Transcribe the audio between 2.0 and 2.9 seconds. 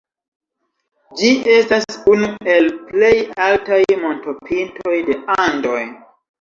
unu el